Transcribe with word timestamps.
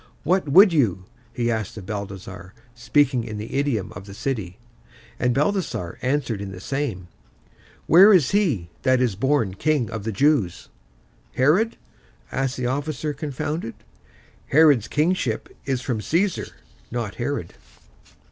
"What 0.23 0.49
would 0.49 0.73
you?" 0.73 1.05
he 1.31 1.51
asked 1.51 1.77
of 1.77 1.85
Balthasar, 1.85 2.55
speaking 2.73 3.23
in 3.23 3.37
the 3.37 3.53
idiom 3.53 3.91
of 3.91 4.07
the 4.07 4.15
city. 4.15 4.57
And 5.19 5.31
Balthasar 5.31 5.99
answered 6.01 6.41
in 6.41 6.51
the 6.51 6.59
same, 6.59 7.07
"Where 7.85 8.11
is 8.11 8.31
he 8.31 8.71
that 8.81 8.99
is 8.99 9.15
born 9.15 9.53
King 9.53 9.91
of 9.91 10.03
the 10.03 10.11
Jews?" 10.11 10.69
"Herod?" 11.35 11.77
asked 12.31 12.57
the 12.57 12.65
officer, 12.65 13.13
confounded. 13.13 13.75
"Herod's 14.47 14.87
kingship 14.87 15.49
is 15.67 15.81
from 15.81 16.01
Caesar; 16.01 16.47
not 16.89 17.13
Herod." 17.21 17.53